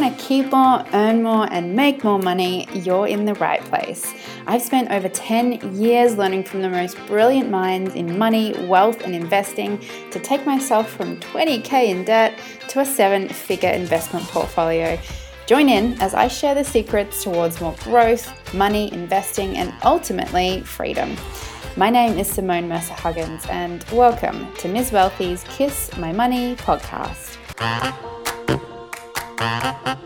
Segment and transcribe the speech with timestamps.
[0.00, 4.14] want to keep more, earn more, and make more money, you're in the right place.
[4.46, 9.14] I've spent over 10 years learning from the most brilliant minds in money, wealth, and
[9.14, 9.80] investing
[10.10, 12.38] to take myself from 20k in debt
[12.68, 14.98] to a seven figure investment portfolio.
[15.46, 21.16] Join in as I share the secrets towards more growth, money, investing, and ultimately freedom.
[21.76, 24.92] My name is Simone Mercer Huggins, and welcome to Ms.
[24.92, 27.36] Wealthy's Kiss My Money podcast.
[29.40, 29.96] Are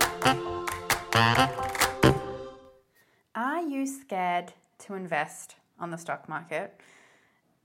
[3.66, 6.78] you scared to invest on the stock market?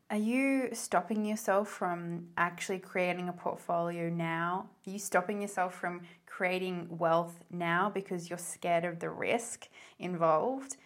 [0.10, 4.70] Are you stopping yourself from actually creating a portfolio now?
[4.86, 9.68] Are you stopping yourself from creating wealth now because you're scared of the risk
[10.00, 10.78] involved?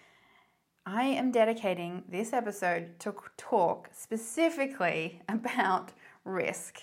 [0.88, 5.91] I am dedicating this episode to talk specifically about
[6.25, 6.81] risk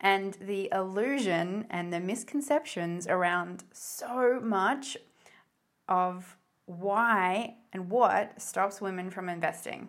[0.00, 4.96] and the illusion and the misconceptions around so much
[5.88, 9.88] of why and what stops women from investing,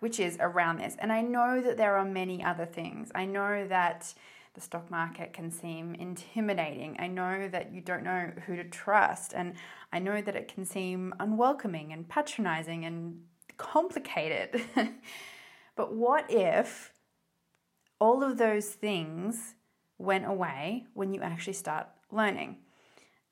[0.00, 0.96] which is around this.
[0.98, 3.10] And I know that there are many other things.
[3.14, 4.12] I know that
[4.54, 6.96] the stock market can seem intimidating.
[6.98, 9.34] I know that you don't know who to trust.
[9.34, 9.54] And
[9.92, 13.20] I know that it can seem unwelcoming and patronizing and
[13.58, 14.62] complicated.
[15.76, 16.92] but what if
[17.98, 19.54] all of those things
[19.98, 22.58] went away when you actually start learning.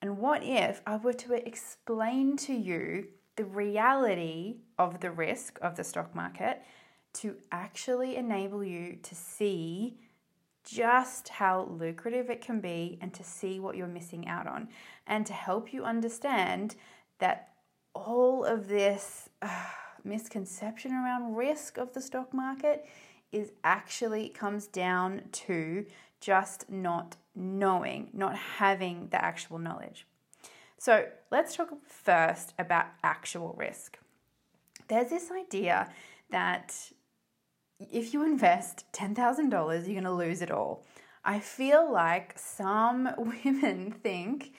[0.01, 5.75] And what if I were to explain to you the reality of the risk of
[5.75, 6.61] the stock market
[7.13, 9.97] to actually enable you to see
[10.63, 14.67] just how lucrative it can be and to see what you're missing out on,
[15.05, 16.75] and to help you understand
[17.19, 17.49] that
[17.93, 19.65] all of this uh,
[20.03, 22.85] misconception around risk of the stock market
[23.35, 25.85] is actually comes down to
[26.21, 30.07] just not knowing, not having the actual knowledge.
[30.77, 33.99] So let's talk first about actual risk.
[34.87, 35.91] There's this idea
[36.29, 36.73] that
[37.91, 40.85] if you invest $10,000, you're going to lose it all.
[41.25, 43.09] I feel like some
[43.43, 44.53] women think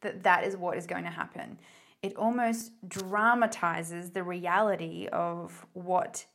[0.00, 1.58] that that is what is going to happen.
[2.02, 6.26] It almost dramatizes the reality of what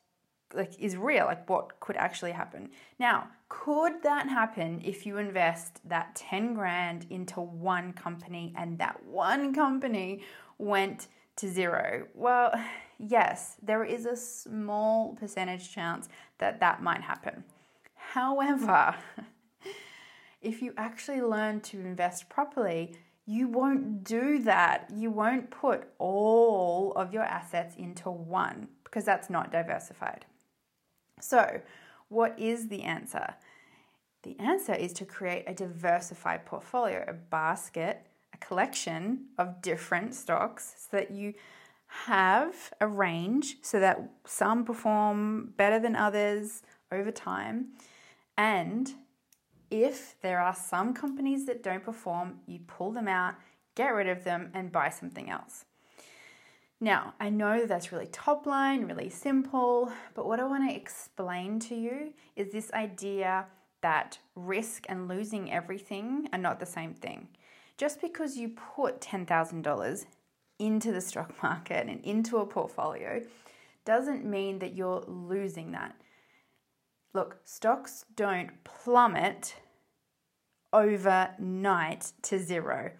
[0.53, 2.69] like is real, like what could actually happen.
[2.99, 9.03] Now, could that happen if you invest that 10 grand into one company and that
[9.05, 10.23] one company
[10.57, 11.07] went
[11.37, 12.07] to zero?
[12.13, 12.53] Well,
[12.97, 17.43] yes, there is a small percentage chance that that might happen.
[17.95, 18.95] However,
[20.41, 22.95] if you actually learn to invest properly,
[23.25, 24.89] you won't do that.
[24.93, 30.25] You won't put all of your assets into one because that's not diversified.
[31.21, 31.61] So,
[32.09, 33.35] what is the answer?
[34.23, 40.75] The answer is to create a diversified portfolio, a basket, a collection of different stocks
[40.77, 41.33] so that you
[41.87, 46.61] have a range so that some perform better than others
[46.91, 47.67] over time.
[48.37, 48.93] And
[49.69, 53.35] if there are some companies that don't perform, you pull them out,
[53.75, 55.65] get rid of them, and buy something else.
[56.83, 61.59] Now, I know that's really top line, really simple, but what I want to explain
[61.59, 63.45] to you is this idea
[63.81, 67.27] that risk and losing everything are not the same thing.
[67.77, 70.05] Just because you put $10,000
[70.57, 73.21] into the stock market and into a portfolio
[73.85, 75.95] doesn't mean that you're losing that.
[77.13, 79.55] Look, stocks don't plummet
[80.73, 82.91] overnight to zero.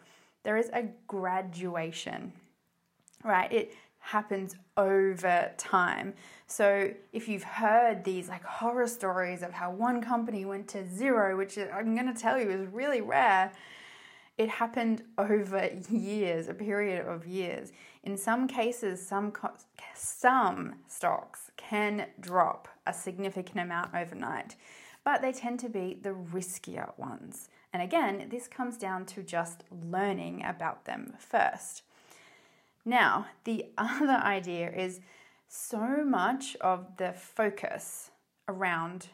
[0.44, 2.34] There is a graduation
[3.24, 3.52] right?
[3.52, 6.14] It happens over time.
[6.48, 11.38] So if you've heard these like horror stories of how one company went to zero,
[11.38, 13.52] which I'm going to tell you is really rare,
[14.38, 17.72] it happened over years, a period of years.
[18.04, 19.54] In some cases, some co-
[19.94, 24.56] some stocks can drop a significant amount overnight,
[25.04, 27.50] but they tend to be the riskier ones.
[27.72, 31.84] And again, this comes down to just learning about them first.
[32.86, 35.00] Now, the other idea is
[35.48, 38.12] so much of the focus
[38.48, 39.08] around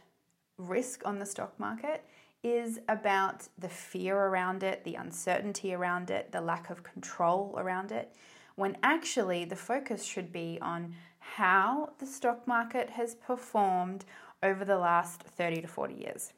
[0.57, 2.03] risk on the stock market
[2.43, 7.91] is about the fear around it, the uncertainty around it, the lack of control around
[7.91, 8.15] it,
[8.55, 14.05] when actually the focus should be on how the stock market has performed
[14.43, 16.33] over the last 30 to 40 years.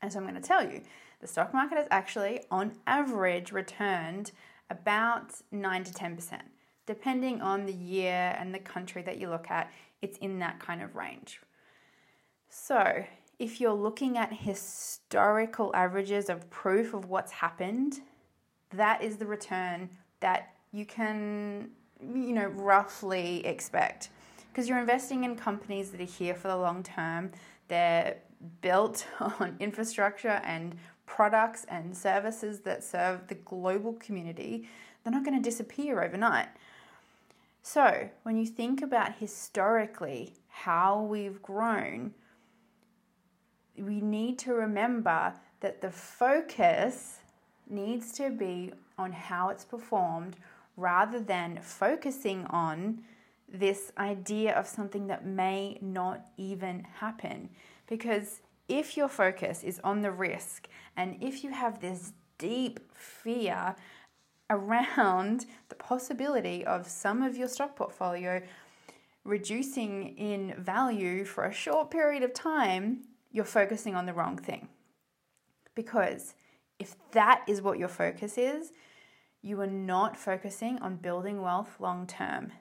[0.00, 0.82] And so I'm going to tell you
[1.20, 4.32] the stock market has actually, on average, returned
[4.70, 6.40] about 9 to 10%.
[6.86, 9.72] Depending on the year and the country that you look at,
[10.02, 11.40] it's in that kind of range.
[12.48, 13.04] So,
[13.38, 18.00] if you're looking at historical averages of proof of what's happened,
[18.70, 19.88] that is the return
[20.20, 21.70] that you can,
[22.00, 24.10] you know, roughly expect.
[24.52, 27.32] Because you're investing in companies that are here for the long term.
[27.68, 28.16] They're
[28.60, 30.76] built on infrastructure and
[31.06, 34.68] products and services that serve the global community.
[35.02, 36.48] They're not going to disappear overnight.
[37.62, 42.14] So, when you think about historically how we've grown,
[43.76, 47.20] we need to remember that the focus
[47.68, 50.36] needs to be on how it's performed
[50.76, 53.02] rather than focusing on
[53.48, 57.48] this idea of something that may not even happen.
[57.86, 63.76] Because if your focus is on the risk and if you have this deep fear
[64.50, 68.42] around the possibility of some of your stock portfolio
[69.24, 73.00] reducing in value for a short period of time,
[73.32, 74.68] you're focusing on the wrong thing.
[75.74, 76.34] Because
[76.78, 78.72] if that is what your focus is,
[79.42, 82.52] you are not focusing on building wealth long term.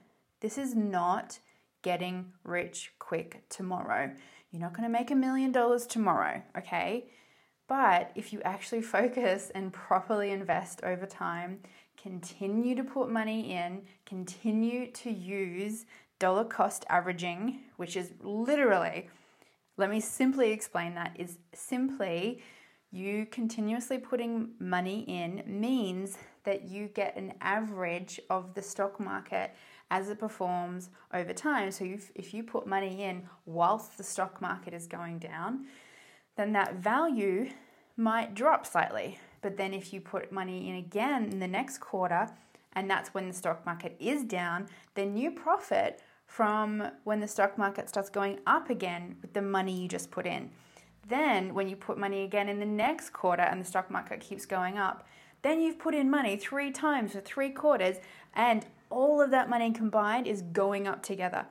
[0.41, 1.39] This is not
[1.81, 4.11] getting rich quick tomorrow.
[4.53, 7.07] You're not going to make a million dollars tomorrow, okay?
[7.67, 11.59] But if you actually focus and properly invest over time,
[12.01, 15.85] continue to put money in, continue to use
[16.19, 19.09] dollar cost averaging, which is literally,
[19.75, 22.43] let me simply explain that, is simply
[22.91, 29.55] you continuously putting money in means that you get an average of the stock market
[29.89, 31.71] as it performs over time.
[31.71, 31.85] So
[32.15, 35.65] if, you put money in whilst the stock market is going down,
[36.35, 37.49] then that value
[37.95, 39.19] might drop slightly.
[39.41, 42.29] But then if you put money in again in the next quarter,
[42.73, 47.57] and that's when the stock market is down, then you profit from when the stock
[47.57, 50.49] market starts going up again with the money you just put in.
[51.07, 54.45] Then, when you put money again in the next quarter and the stock market keeps
[54.45, 55.05] going up,
[55.43, 57.97] then you've put in money three times for three quarters,
[58.33, 61.45] and all of that money combined is going up together.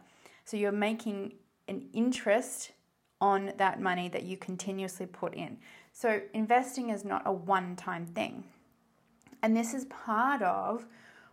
[0.45, 1.35] So you're making
[1.69, 2.73] an interest
[3.21, 5.59] on that money that you continuously put in.
[5.93, 8.45] So investing is not a one time thing.
[9.43, 10.87] And this is part of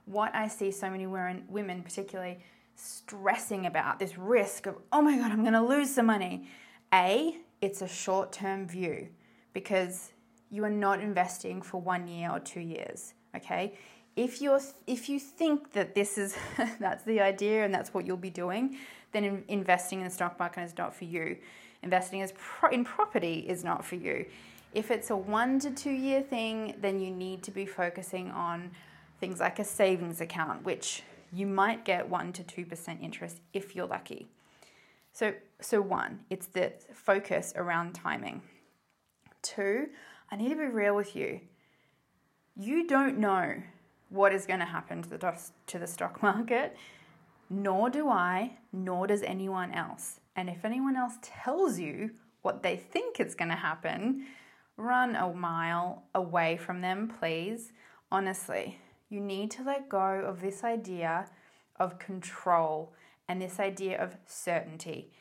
[0.05, 2.39] what I see so many women, particularly,
[2.75, 6.47] stressing about this risk of, oh my God, I'm going to lose some money.
[6.93, 9.09] A, it's a short term view
[9.53, 10.11] because
[10.49, 13.13] you are not investing for one year or two years.
[13.35, 13.73] Okay,
[14.15, 16.35] if you're if you think that this is
[16.79, 18.77] that's the idea and that's what you'll be doing,
[19.11, 21.37] then in, investing in the stock market is not for you.
[21.83, 24.25] Investing is pro- in property is not for you.
[24.73, 28.71] If it's a one to two year thing, then you need to be focusing on
[29.19, 33.75] things like a savings account, which you might get one to two percent interest if
[33.75, 34.27] you're lucky.
[35.13, 38.41] So, so one, it's the focus around timing.
[39.41, 39.87] Two,
[40.31, 41.41] I need to be real with you.
[42.55, 43.55] You don't know
[44.09, 46.75] what is going to happen to the to the stock market,
[47.49, 50.19] nor do I, nor does anyone else.
[50.35, 52.11] And if anyone else tells you
[52.41, 54.25] what they think is going to happen,
[54.77, 57.73] run a mile away from them, please.
[58.11, 58.79] Honestly,
[59.09, 61.29] you need to let go of this idea
[61.79, 62.93] of control
[63.27, 65.11] and this idea of certainty.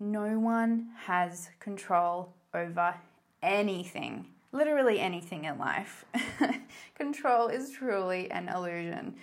[0.00, 2.94] No one has control over
[3.42, 6.04] anything, literally anything in life.
[6.94, 9.16] control is truly an illusion.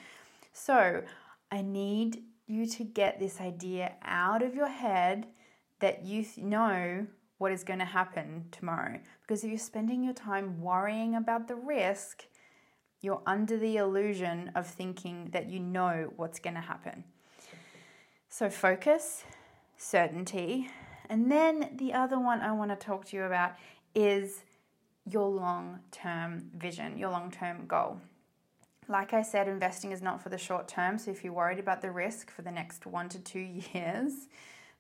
[0.52, 1.04] So,
[1.52, 5.28] I need you to get this idea out of your head
[5.80, 7.08] that you know
[7.38, 9.00] what is going to happen tomorrow.
[9.22, 12.26] Because if you're spending your time worrying about the risk,
[13.02, 17.06] you're under the illusion of thinking that you know what's going to happen.
[18.28, 19.24] So, focus,
[19.78, 20.70] certainty,
[21.10, 23.54] and then the other one I want to talk to you about
[23.96, 24.44] is
[25.12, 28.00] your long term vision, your long term goal.
[28.88, 30.98] Like I said, investing is not for the short term.
[30.98, 33.40] So, if you're worried about the risk for the next one to two
[33.74, 34.28] years,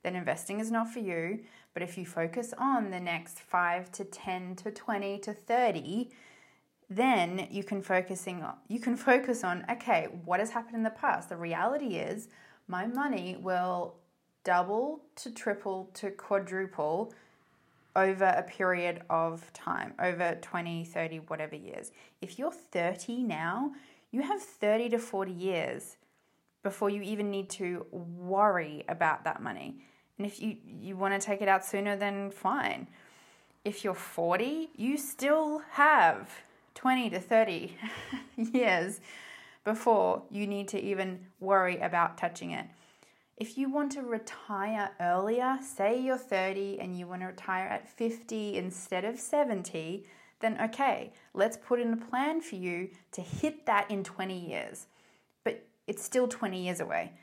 [0.03, 1.39] then investing is not for you.
[1.73, 6.09] But if you focus on the next five to 10 to 20 to 30,
[6.89, 11.29] then you can focusing you can focus on okay what has happened in the past
[11.29, 12.29] the reality is
[12.67, 13.95] my money will
[14.43, 17.13] double to triple to quadruple
[17.95, 21.91] over a period of time over 20 30 whatever years.
[22.21, 23.71] If you're 30 now
[24.11, 25.97] you have 30 to 40 years
[26.63, 29.75] before you even need to worry about that money.
[30.17, 32.87] And if you you want to take it out sooner then fine.
[33.65, 36.29] If you're 40 you still have
[36.75, 37.77] 20 to 30
[38.35, 39.01] years
[39.63, 42.65] before you need to even worry about touching it.
[43.39, 47.87] If you want to retire earlier, say you're 30 and you want to retire at
[47.87, 50.05] 50 instead of 70,
[50.41, 54.87] then okay, let's put in a plan for you to hit that in 20 years.
[55.45, 57.13] But it's still 20 years away.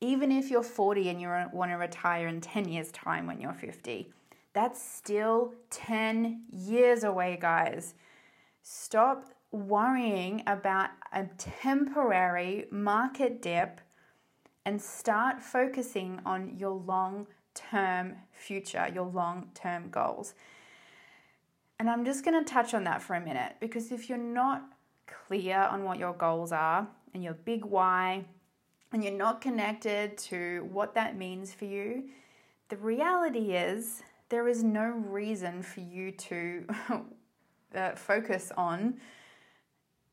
[0.00, 3.52] Even if you're 40 and you want to retire in 10 years' time when you're
[3.52, 4.08] 50,
[4.52, 7.94] that's still 10 years away, guys.
[8.62, 13.80] Stop worrying about a temporary market dip
[14.64, 20.34] and start focusing on your long term future, your long term goals.
[21.78, 24.64] And I'm just going to touch on that for a minute because if you're not
[25.06, 28.24] clear on what your goals are and your big why,
[28.92, 32.04] and you're not connected to what that means for you,
[32.68, 36.64] the reality is there is no reason for you to
[37.74, 39.00] uh, focus on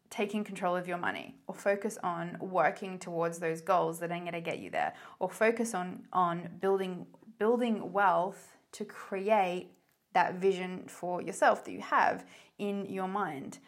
[0.09, 4.31] taking control of your money or focus on working towards those goals that are going
[4.31, 7.05] to get you there or focus on on building
[7.37, 9.71] building wealth to create
[10.13, 12.25] that vision for yourself that you have
[12.57, 13.59] in your mind.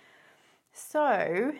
[0.74, 1.53] So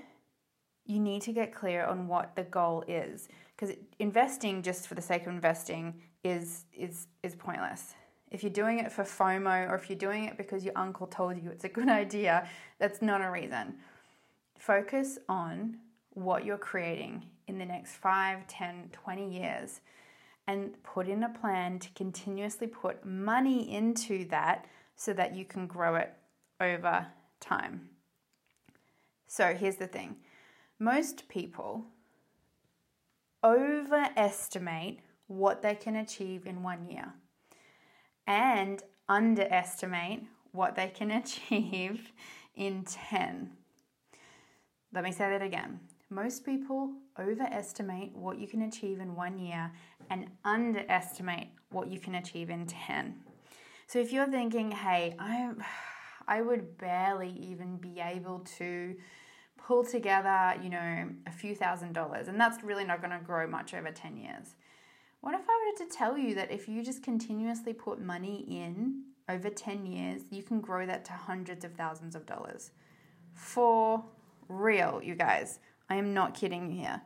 [0.86, 5.02] you need to get clear on what the goal is because investing just for the
[5.02, 7.96] sake of investing is is is pointless.
[8.32, 11.42] If you're doing it for FOMO or if you're doing it because your uncle told
[11.42, 12.48] you it's a good idea
[12.80, 13.76] that's not a reason
[14.60, 15.78] Focus on
[16.12, 19.80] what you're creating in the next 5, 10, 20 years
[20.48, 25.66] and put in a plan to continuously put money into that so that you can
[25.66, 26.14] grow it
[26.60, 27.08] over
[27.40, 27.90] time.
[29.28, 30.18] So here's the thing
[30.78, 31.86] most people
[33.44, 37.14] overestimate what they can achieve in one year
[38.28, 42.12] and underestimate what they can achieve
[42.56, 43.52] in 10.
[44.92, 45.80] Let me say that again.
[46.10, 49.72] Most people overestimate what you can achieve in one year
[50.10, 53.14] and underestimate what you can achieve in 10.
[53.86, 55.52] So if you're thinking, hey, I,
[56.28, 58.96] I would barely even be able to
[59.58, 63.46] pull together, you know, a few thousand dollars, and that's really not going to grow
[63.48, 64.56] much over 10 years.
[65.22, 69.04] What if I were to tell you that if you just continuously put money in
[69.28, 72.72] over 10 years, you can grow that to hundreds of thousands of dollars
[73.36, 74.04] for
[74.50, 75.60] real, you guys.
[75.90, 77.02] I am not kidding you here.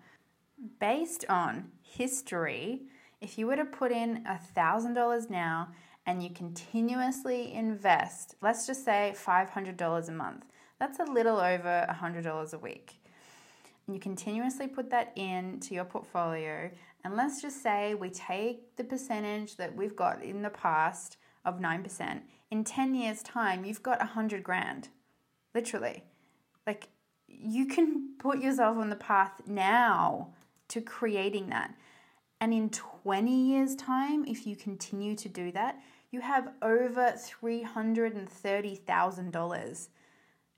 [0.80, 2.84] Based on history,
[3.22, 5.70] if you were to put in a $1,000 now
[6.06, 10.46] and you continuously invest, let's just say $500 a month,
[10.80, 12.94] that's a little over $100 a week.
[13.86, 16.72] And you continuously put that in to your portfolio,
[17.04, 21.60] and let's just say we take the percentage that we've got in the past of
[21.60, 22.22] 9%.
[22.52, 24.90] In 10 years' time, you've got 100 grand.
[25.54, 26.04] Literally.
[26.66, 26.88] Like,
[27.40, 30.30] you can put yourself on the path now
[30.70, 31.76] to creating that.
[32.40, 35.80] And in 20 years' time, if you continue to do that,
[36.12, 39.88] you have over $330,000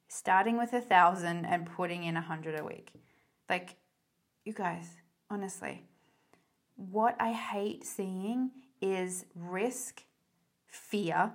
[0.08, 2.91] starting with a thousand and putting in a hundred a week.
[3.50, 3.75] Like,
[4.44, 4.88] you guys,
[5.29, 5.84] honestly,
[6.75, 8.51] what I hate seeing
[8.82, 10.03] is risk,
[10.67, 11.34] fear,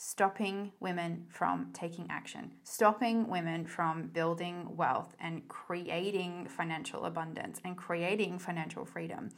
[0.00, 7.76] stopping women from taking action, stopping women from building wealth and creating financial abundance and
[7.76, 9.28] creating financial freedom.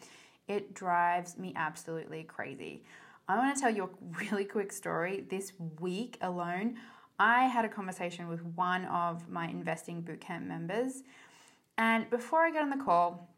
[0.49, 2.85] It drives me absolutely crazy.
[3.27, 5.25] I want to tell you a really quick story.
[5.31, 6.77] This week alone,
[7.19, 11.05] I had a conversation with one of my investing bootcamp members.
[11.79, 13.31] And before I got on the call,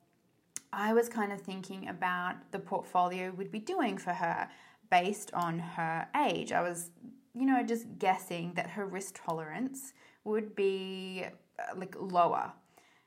[0.73, 4.49] I was kind of thinking about the portfolio we'd be doing for her
[4.93, 6.53] based on her age.
[6.53, 6.91] I was,
[7.35, 9.95] you know, just guessing that her risk tolerance
[10.25, 11.25] would be
[11.59, 12.53] uh, like lower.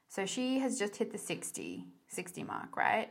[0.08, 3.10] So she has just hit the 60, 60 mark, right?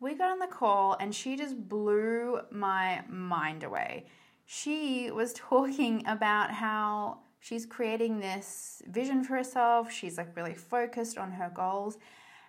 [0.00, 4.06] We got on the call and she just blew my mind away.
[4.46, 9.92] She was talking about how she's creating this vision for herself.
[9.92, 11.98] She's like really focused on her goals.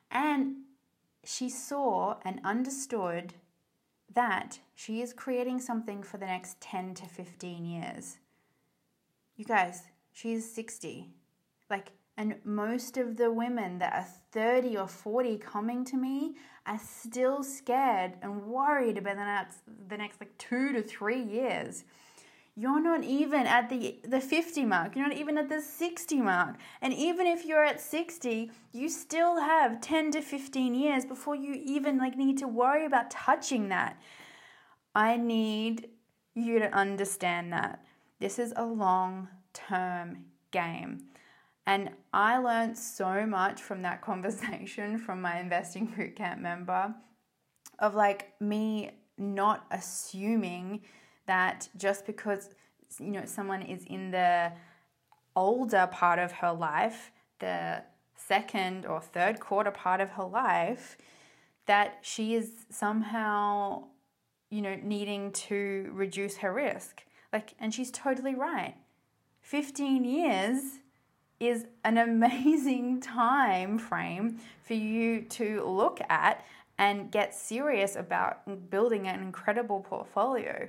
[0.10, 0.56] And
[1.26, 3.34] she saw and understood
[4.14, 8.18] that she is creating something for the next 10 to 15 years.
[9.36, 11.10] You guys, she's 60.
[11.70, 16.36] Like, and most of the women that are 30 or 40 coming to me
[16.66, 21.86] are still scared and worried about the next, the next like two to three years
[22.60, 24.94] you're not even at the the 50 mark.
[24.94, 26.58] You're not even at the 60 mark.
[26.82, 31.54] And even if you're at 60 you still have 10 to 15 years before you
[31.64, 33.98] even like need to worry about touching that.
[34.94, 35.88] I need
[36.36, 37.86] you to understand that
[38.20, 41.06] this is a long term game.
[41.66, 46.94] And i learned so much from that conversation from my investing bootcamp member
[47.80, 50.82] of like me not assuming
[51.30, 52.50] that just because
[53.00, 54.52] you know someone is in the
[55.36, 57.84] older part of her life, the
[58.16, 60.98] second or third quarter part of her life,
[61.68, 63.84] that she is somehow,
[64.50, 67.04] you know, needing to reduce her risk.
[67.32, 68.76] Like, and she's totally right.
[69.42, 70.62] 15 years
[71.40, 76.44] is an amazing time frame for you to look at
[76.80, 80.68] and get serious about building an incredible portfolio.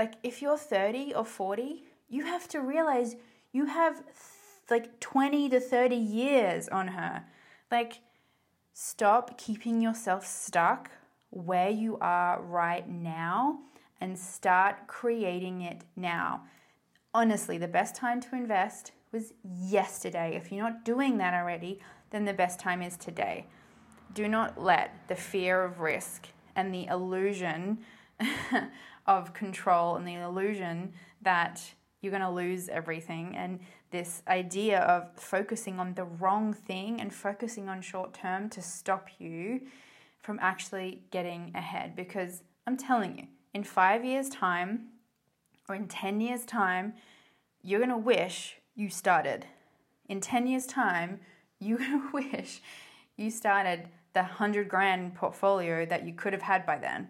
[0.00, 3.16] Like, if you're 30 or 40, you have to realize
[3.52, 4.02] you have
[4.70, 7.24] like 20 to 30 years on her.
[7.70, 8.00] Like,
[8.72, 10.90] stop keeping yourself stuck
[11.28, 13.58] where you are right now
[14.00, 16.44] and start creating it now.
[17.12, 20.34] Honestly, the best time to invest was yesterday.
[20.34, 21.78] If you're not doing that already,
[22.08, 23.48] then the best time is today.
[24.14, 27.80] Do not let the fear of risk and the illusion
[29.06, 30.92] of control and the illusion
[31.22, 31.62] that
[32.00, 33.36] you're going to lose everything.
[33.36, 38.62] And this idea of focusing on the wrong thing and focusing on short term to
[38.62, 39.62] stop you
[40.20, 41.96] from actually getting ahead.
[41.96, 44.88] Because I'm telling you in 5 years time
[45.68, 46.94] or in 10 years time
[47.62, 49.46] you're going to wish you started.
[50.08, 51.20] In 10 years time
[51.58, 52.62] you're going to wish
[53.16, 57.08] you started the 100 grand portfolio that you could have had by then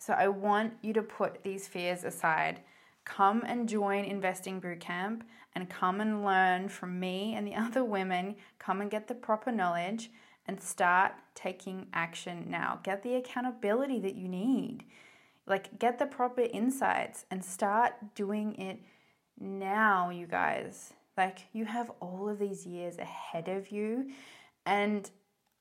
[0.00, 2.60] so I want you to put these fears aside
[3.04, 5.22] come and join Investing Bootcamp
[5.54, 8.36] and come and learn from me and the other women.
[8.58, 10.10] Come and get the proper knowledge
[10.46, 12.80] and start taking action now.
[12.82, 14.84] Get the accountability that you need.
[15.46, 18.80] Like, get the proper insights and start doing it
[19.38, 20.92] now, you guys.
[21.16, 24.10] Like, you have all of these years ahead of you.
[24.64, 25.10] And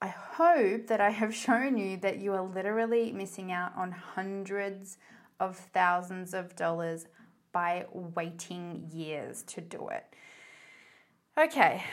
[0.01, 4.98] I hope that I have shown you that you are literally missing out on hundreds
[5.39, 7.06] of thousands of dollars
[7.51, 10.06] by waiting years to do it.
[11.38, 11.84] Okay,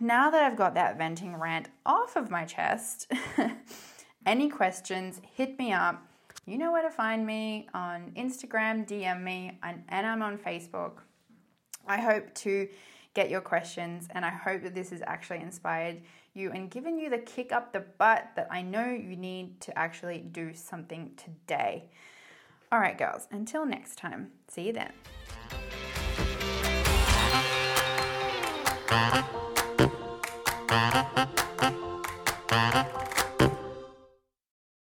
[0.00, 3.10] now that I've got that venting rant off of my chest,
[4.26, 6.02] any questions, hit me up.
[6.44, 11.02] You know where to find me on Instagram, DM me, and and I'm on Facebook.
[11.86, 12.68] I hope to
[13.14, 16.02] get your questions, and I hope that this has actually inspired
[16.34, 19.78] you and given you the kick up the butt that I know you need to
[19.78, 21.90] actually do something today.
[22.72, 24.92] All right, girls, until next time, see you then.